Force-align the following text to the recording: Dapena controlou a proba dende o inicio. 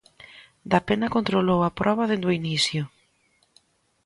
Dapena 0.71 1.13
controlou 1.15 1.59
a 1.63 1.71
proba 1.79 2.09
dende 2.09 2.27
o 2.29 2.35
inicio. 2.41 2.81